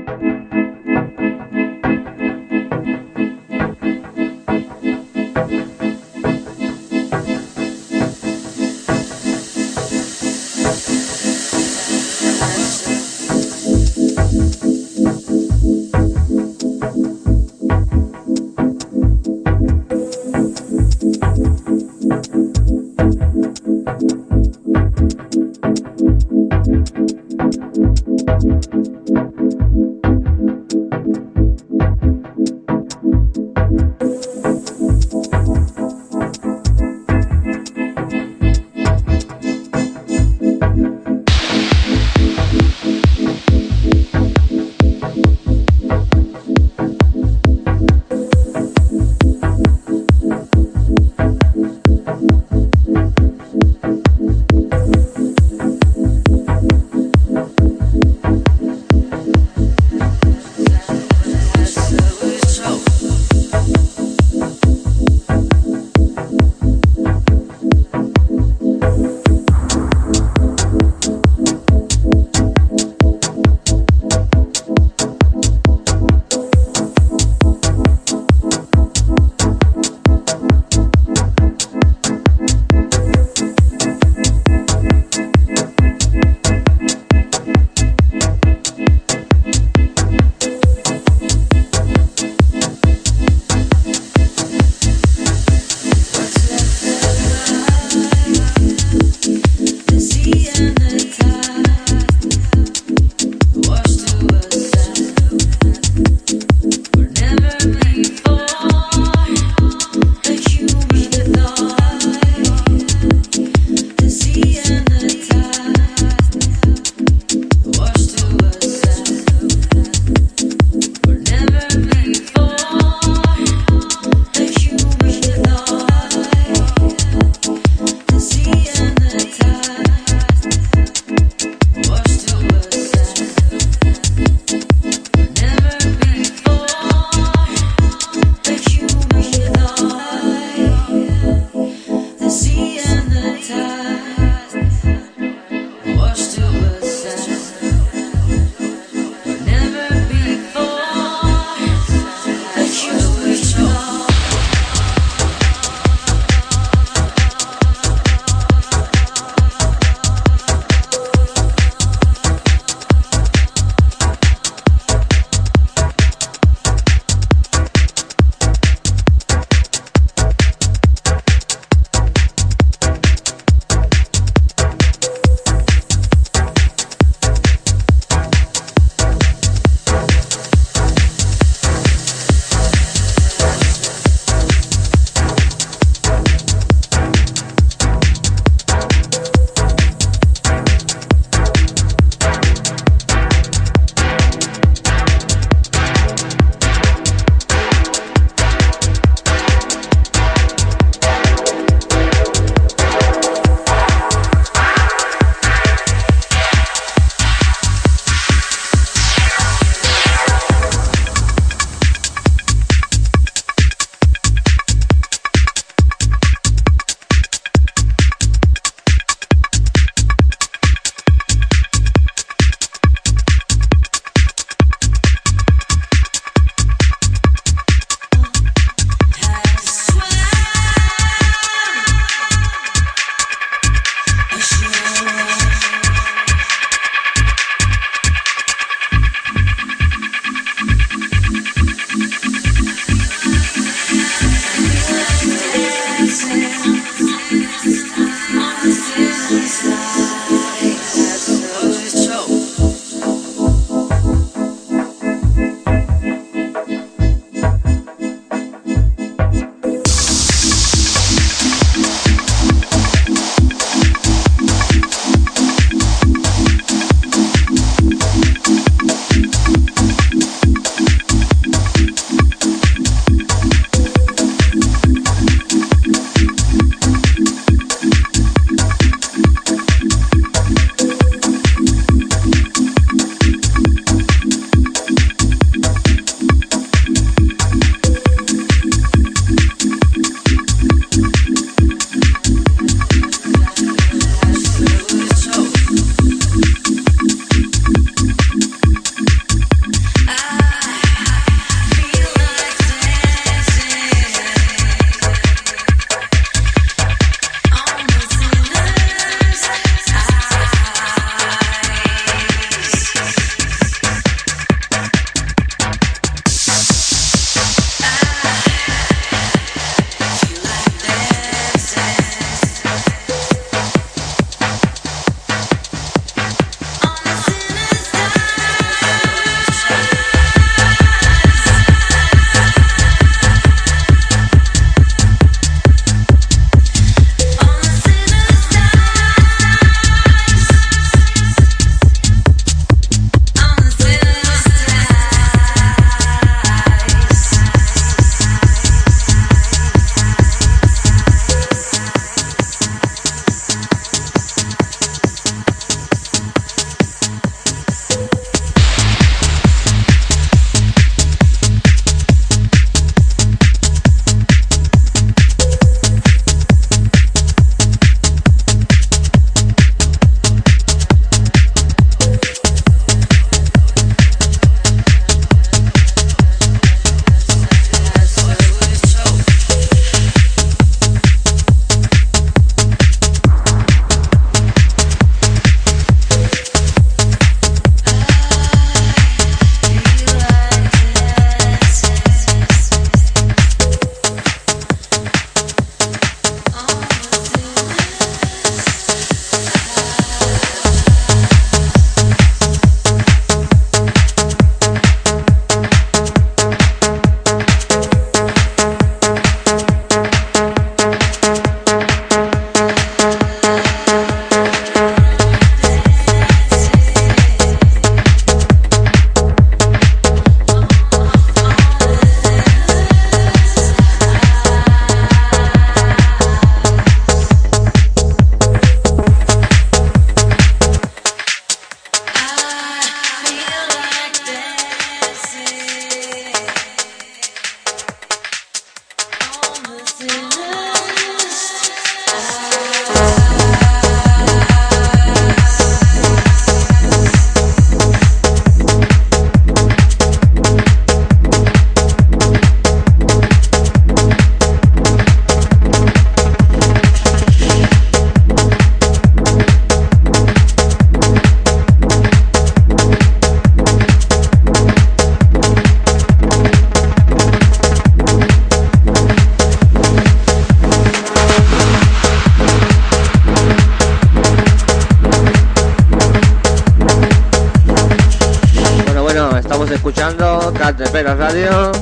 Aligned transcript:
Radio 481.33 481.73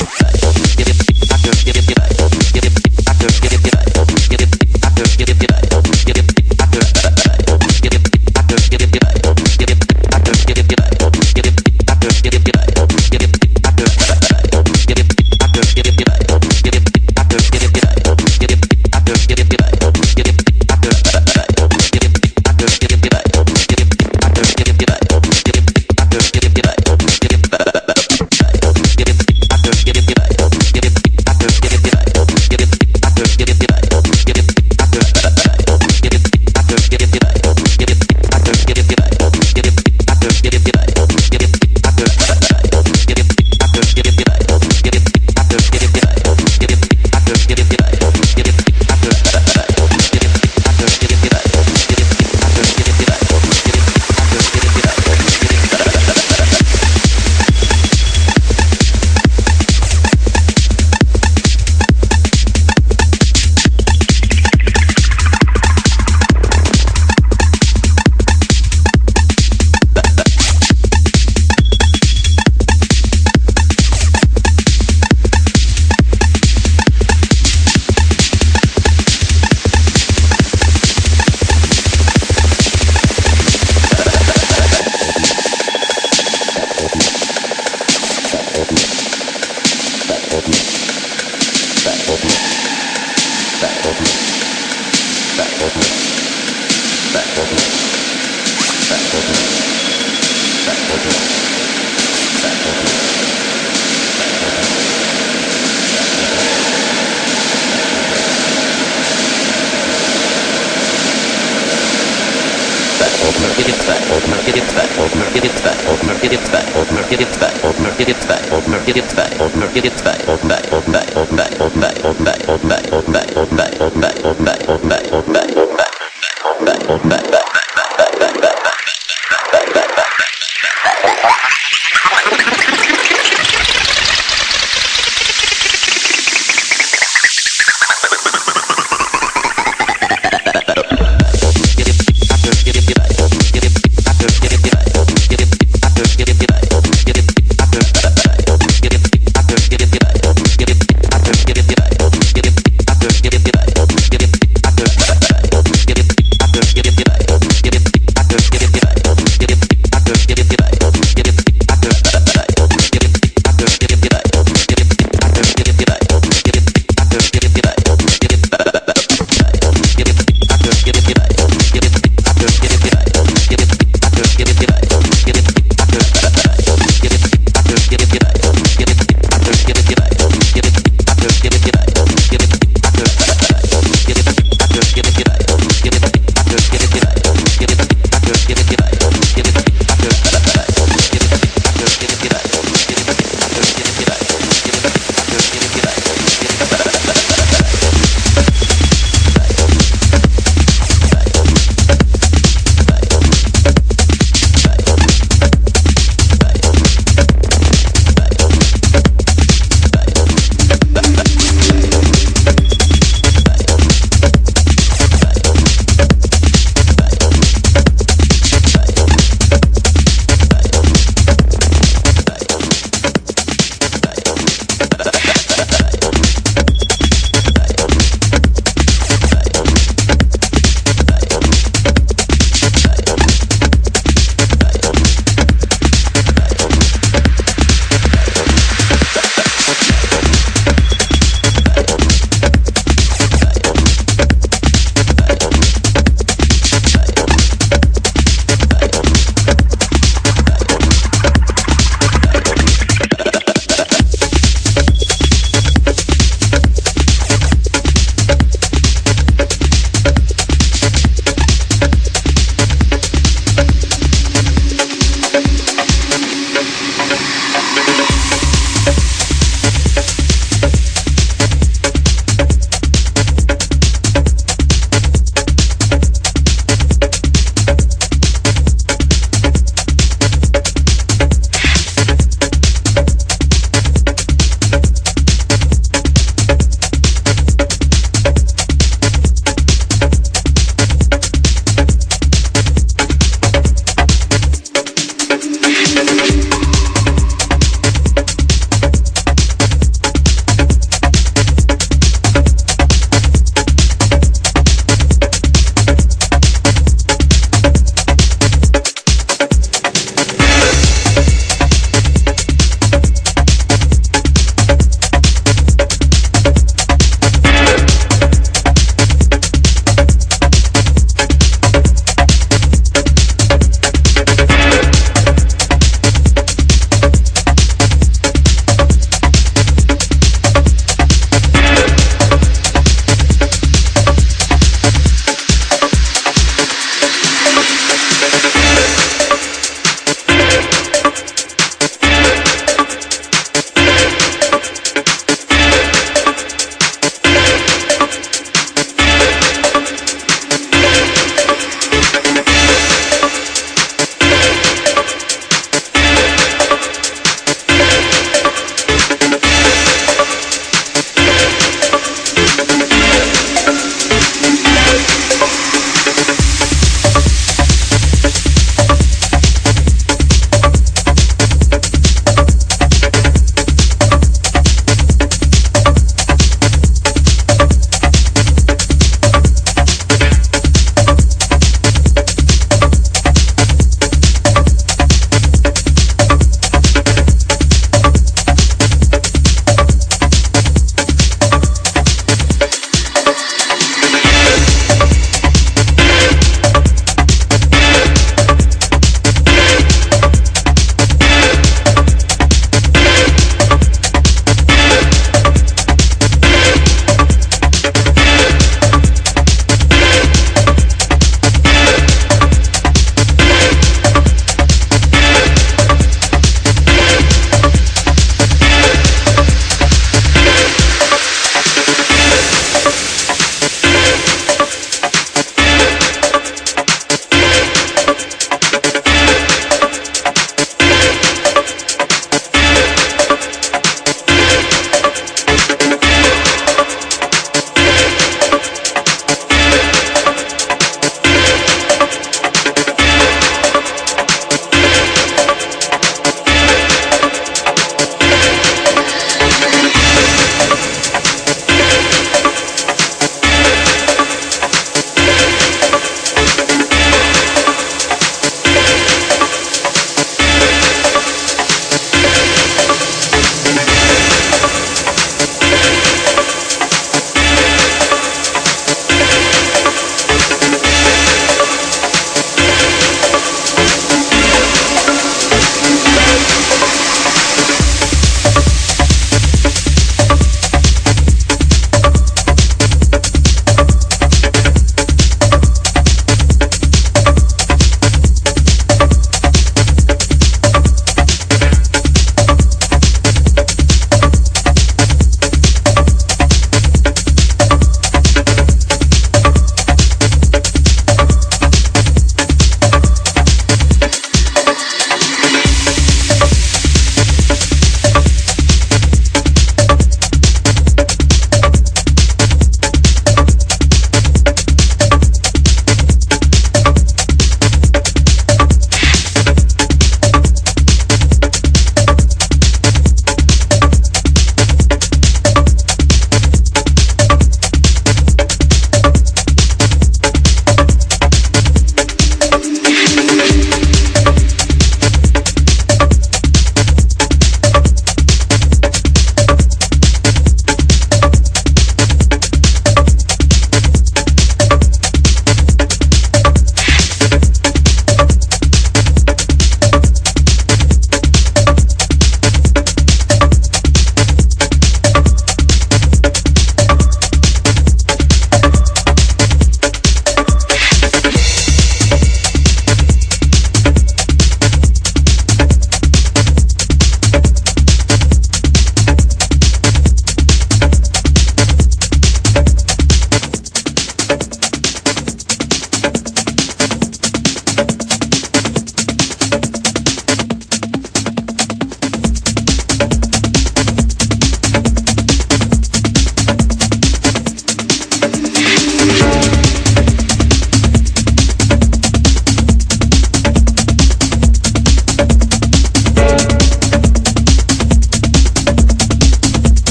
get, 119.73 119.85
get. 119.85 120.10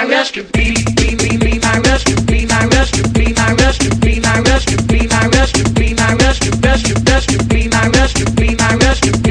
my 0.00 0.06
rescue, 0.08 0.44
be, 0.44 0.72
be, 0.96 1.14
be, 1.14 1.36
be 1.36 1.58
my 1.58 1.78
rescue, 1.80 2.16
be 2.24 2.46
my 2.46 2.64
rescue, 2.66 3.02
be 3.12 3.34
my 3.34 3.52
rescue, 3.52 3.90
be 3.96 4.18
my 4.20 4.40
rescue, 4.40 4.78
be 4.86 5.06
my 5.08 5.26
rescue, 5.26 5.64
be 5.74 5.92
my 5.94 6.14
rescue, 6.14 6.52
rescue, 6.62 6.94
rescue, 7.04 7.38
be 7.48 7.68
my 7.68 7.86
rescue, 7.88 8.24
be 8.34 8.54
my 8.54 8.74
rescue. 8.76 9.29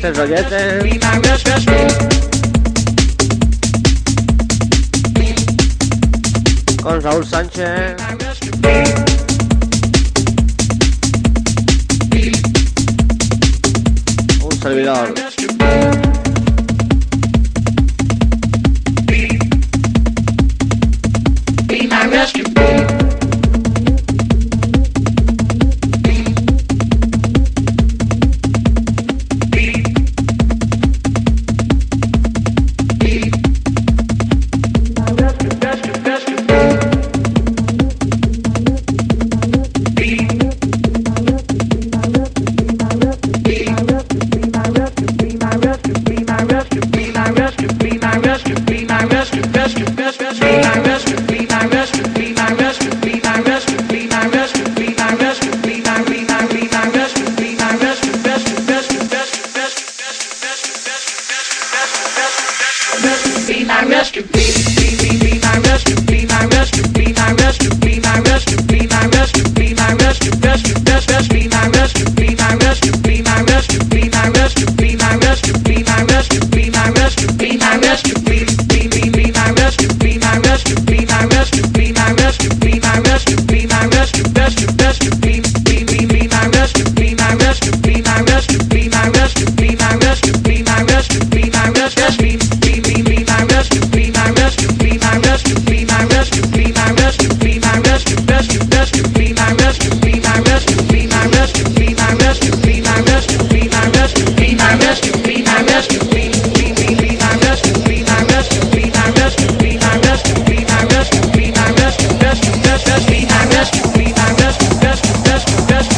Con 0.00 0.06
este 0.06 0.12
rollete. 0.12 1.00
Con 6.82 7.02
Raúl 7.02 7.26
Sánchez. 7.26 7.96
Un 14.42 14.62
servidor. 14.62 15.17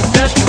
That's 0.02 0.39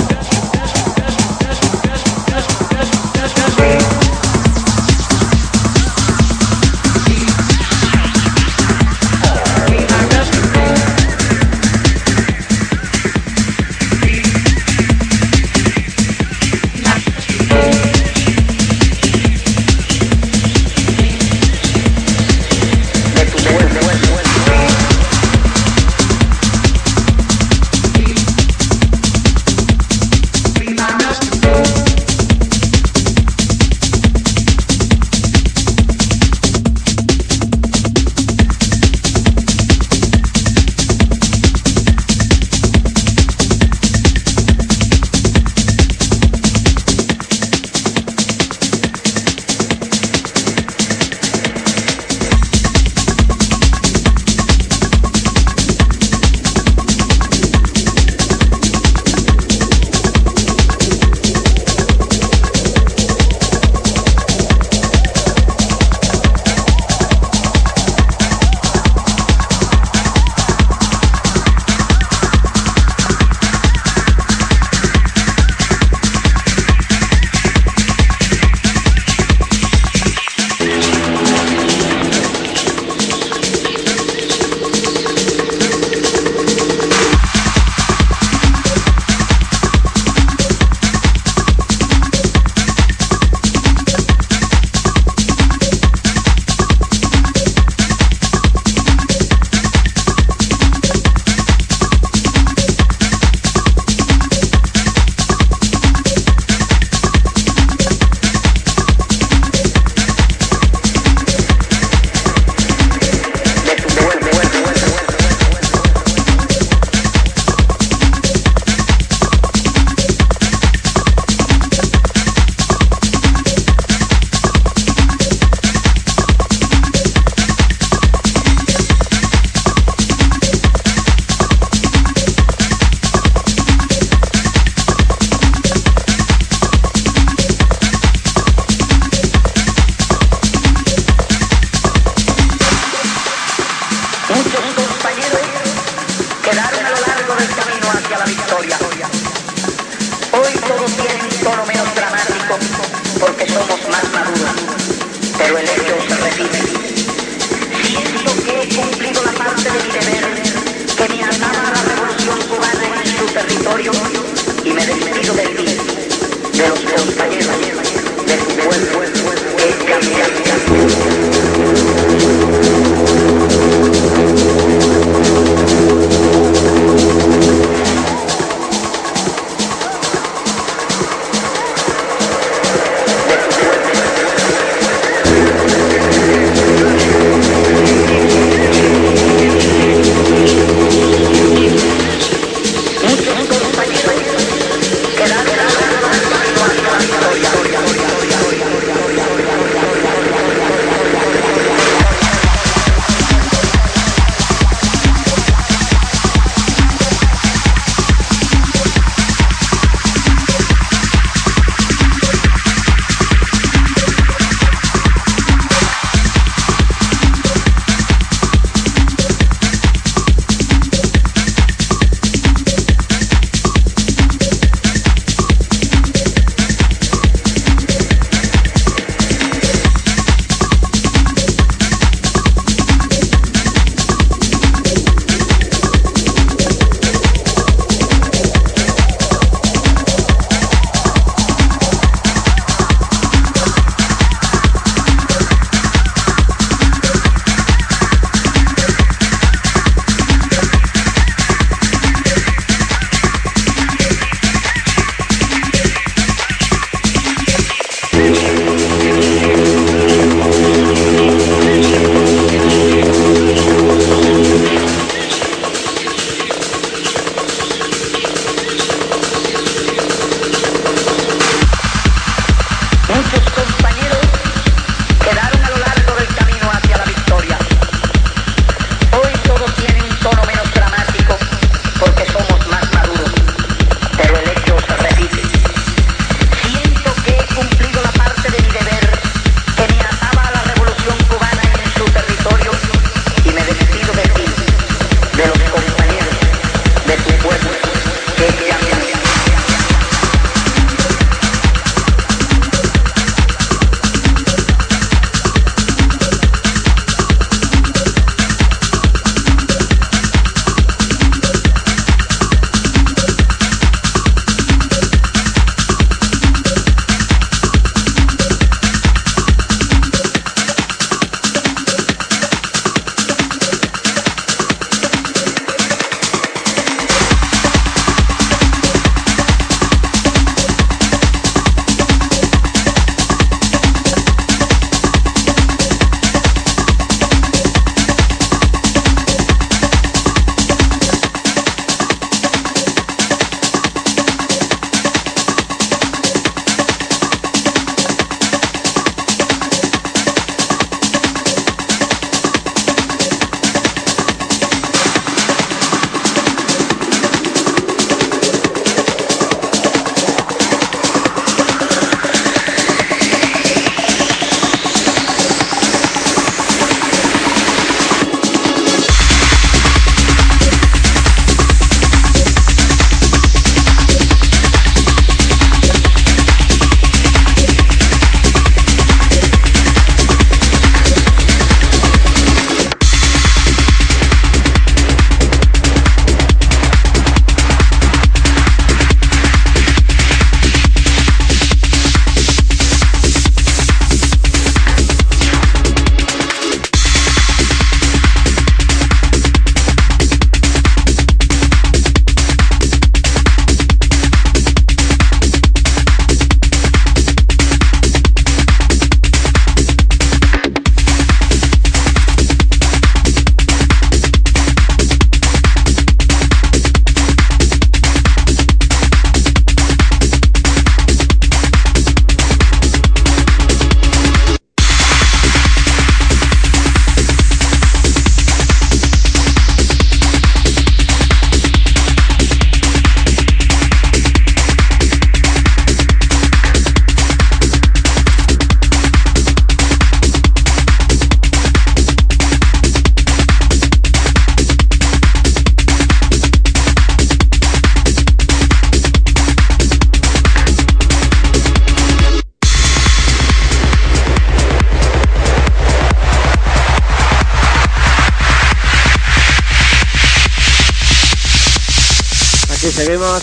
de 297.16 297.22
tu 297.24 297.42
cuerpo. 297.42 297.81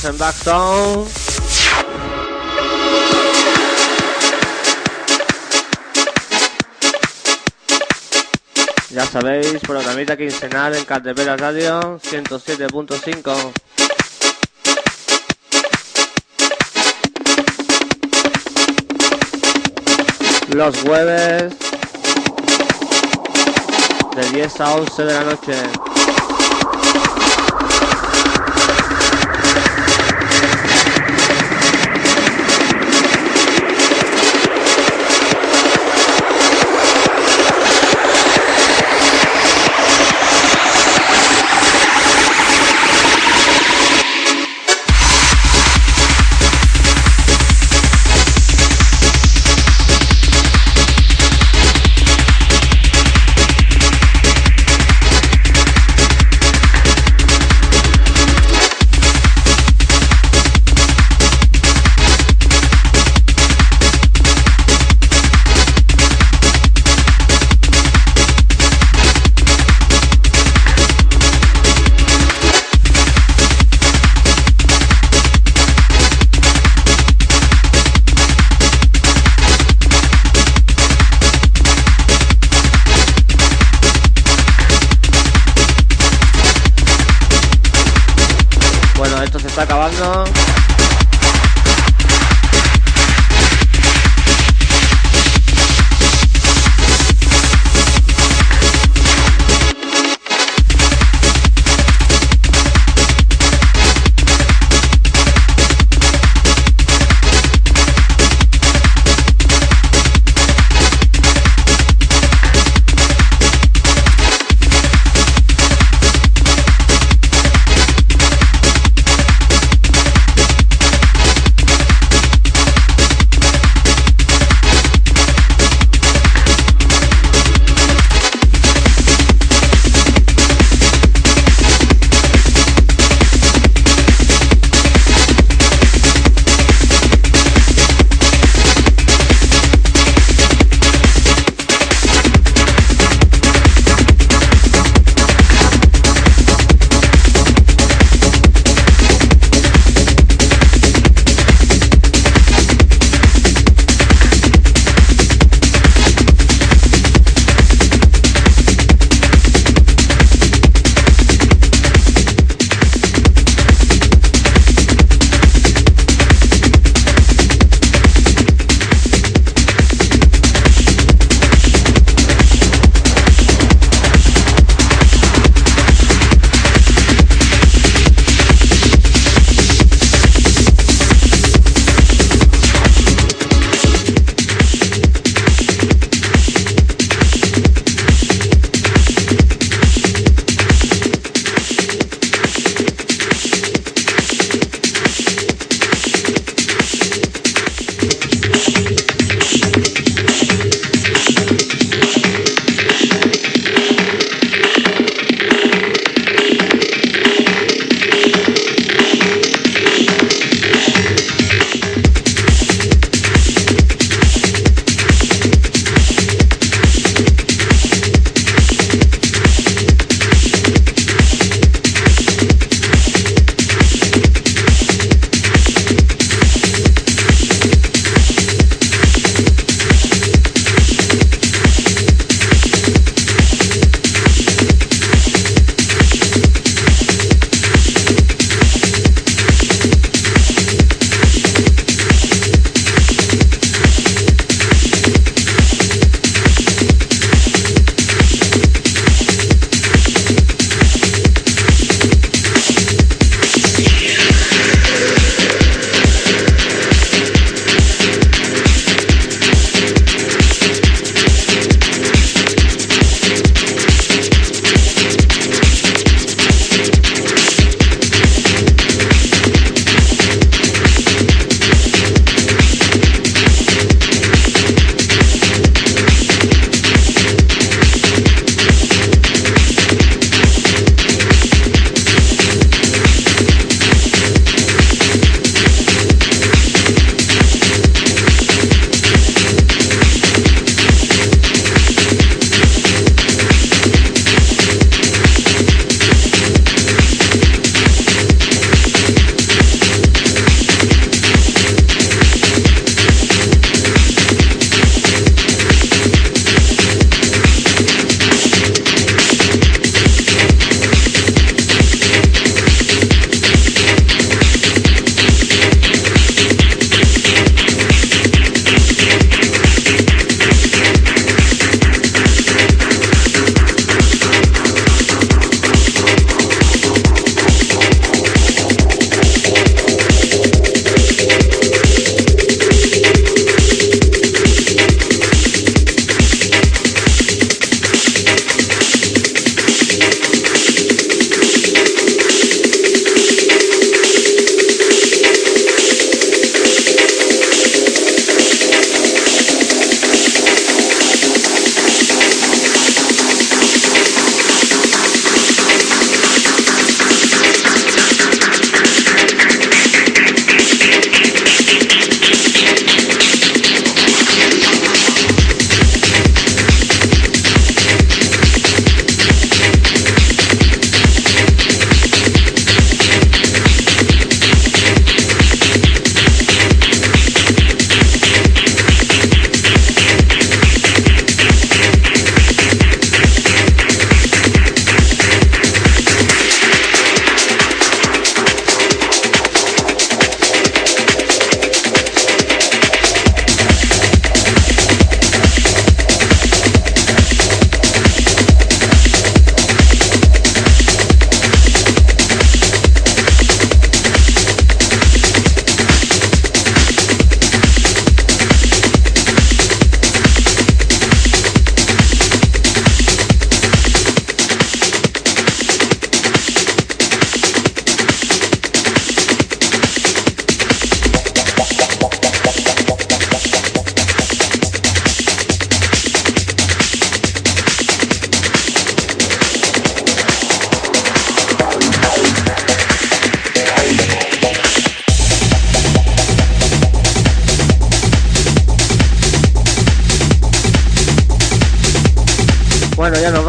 En 0.06 0.18
Backtown. 0.18 1.06
Ya 8.92 9.06
sabéis, 9.06 9.60
programita 9.62 10.16
quincenal 10.16 10.76
en 10.76 10.86
Cartepera 10.86 11.36
Radio 11.38 12.00
107.5. 12.00 13.52
Los 20.54 20.78
jueves 20.82 21.54
de 24.16 24.30
10 24.32 24.62
a 24.62 24.76
11 24.76 25.04
de 25.04 25.14
la 25.14 25.24
noche. 25.24 25.89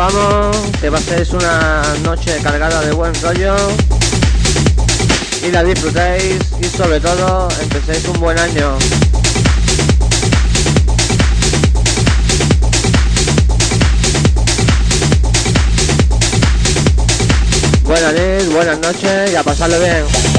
Vamos. 0.01 0.57
Que 0.81 0.91
paséis 0.91 1.31
una 1.35 1.83
noche 2.03 2.39
cargada 2.43 2.81
de 2.81 2.91
buen 2.93 3.13
rollo. 3.21 3.55
Y 5.47 5.51
la 5.51 5.63
disfrutéis 5.63 6.39
y 6.59 6.65
sobre 6.65 7.01
todo 7.01 7.49
empecéis 7.61 8.09
un 8.09 8.19
buen 8.19 8.39
año. 8.39 8.79
Buenas 17.85 18.13
noches, 18.15 18.53
buenas 18.55 18.79
noches 18.79 19.33
y 19.33 19.37
a 19.37 19.43
pasarlo 19.43 19.79
bien. 19.81 20.30